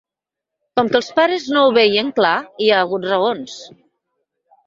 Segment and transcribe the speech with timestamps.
[0.79, 2.33] Com que els pares no ho veien clar
[2.65, 3.59] hi ha hagut raons.